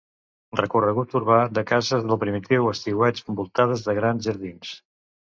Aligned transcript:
Recorregut 0.59 1.11
urbà 1.17 1.35
de 1.57 1.63
cases 1.71 2.07
del 2.07 2.19
primitiu 2.23 2.69
estiueig 2.71 3.21
envoltades 3.33 3.85
de 3.89 3.95
grans 3.99 4.27
jardins. 4.31 4.73